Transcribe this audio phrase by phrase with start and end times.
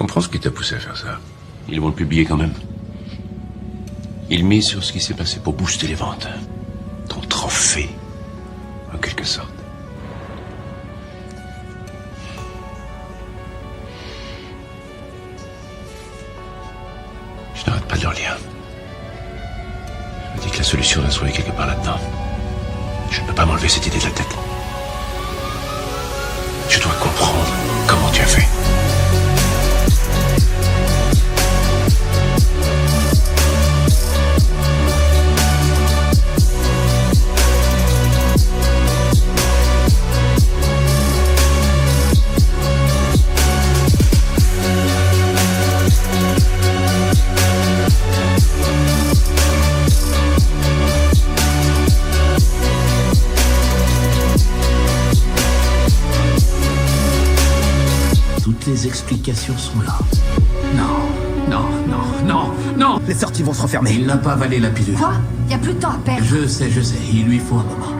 [0.00, 1.20] comprends ce qui t'a poussé à faire ça.
[1.68, 2.54] Ils vont le publier quand même.
[4.30, 6.26] Ils misent sur ce qui s'est passé pour booster les ventes.
[7.06, 7.90] Ton trophée,
[8.94, 9.52] en quelque sorte.
[17.54, 18.38] Je n'arrête pas de leur lire.
[20.32, 22.00] Je me dis que la solution doit se trouver quelque part là-dedans.
[23.10, 24.49] Je ne peux pas m'enlever cette idée de la tête.
[58.50, 59.96] Toutes les explications sont là.
[60.74, 60.82] Non,
[61.48, 63.92] non, non, non, non Les sorties vont se refermer.
[63.92, 64.96] Il n'a pas avalé la pilule.
[64.96, 65.12] Quoi?
[65.48, 66.24] Y a plus de temps à perdre.
[66.24, 67.99] Je sais, je sais, il lui faut un moment.